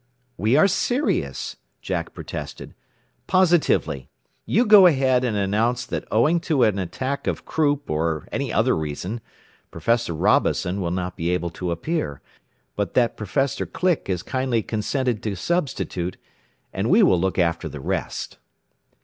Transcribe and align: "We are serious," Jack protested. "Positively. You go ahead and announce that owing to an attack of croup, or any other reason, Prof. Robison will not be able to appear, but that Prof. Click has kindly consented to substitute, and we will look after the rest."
"We 0.35 0.55
are 0.57 0.67
serious," 0.67 1.57
Jack 1.79 2.15
protested. 2.15 2.73
"Positively. 3.27 4.09
You 4.47 4.65
go 4.65 4.87
ahead 4.87 5.23
and 5.23 5.37
announce 5.37 5.85
that 5.85 6.07
owing 6.09 6.39
to 6.39 6.63
an 6.63 6.79
attack 6.79 7.27
of 7.27 7.45
croup, 7.45 7.87
or 7.87 8.27
any 8.31 8.51
other 8.51 8.75
reason, 8.75 9.21
Prof. 9.69 10.09
Robison 10.09 10.81
will 10.81 10.89
not 10.89 11.15
be 11.15 11.29
able 11.29 11.51
to 11.51 11.69
appear, 11.69 12.19
but 12.75 12.95
that 12.95 13.15
Prof. 13.15 13.59
Click 13.73 14.07
has 14.07 14.23
kindly 14.23 14.63
consented 14.63 15.21
to 15.21 15.35
substitute, 15.35 16.17
and 16.73 16.89
we 16.89 17.03
will 17.03 17.21
look 17.21 17.37
after 17.37 17.69
the 17.69 17.79
rest." 17.79 18.39